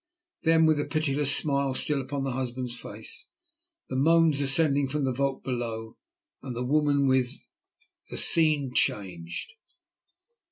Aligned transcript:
Then, 0.41 0.65
with 0.65 0.77
the 0.77 0.85
pitiless 0.85 1.35
smile 1.35 1.75
still 1.75 2.01
upon 2.01 2.23
the 2.23 2.31
husband's 2.31 2.75
face, 2.75 3.27
and 3.87 3.99
the 3.99 4.01
moans 4.03 4.41
ascending 4.41 4.87
from 4.87 5.03
the 5.03 5.13
vault 5.13 5.43
below, 5.43 5.95
and 6.41 6.55
the 6.55 6.65
woman 6.65 7.05
with.... 7.05 7.45
The 8.09 8.17
scene 8.17 8.73
changed. 8.73 9.53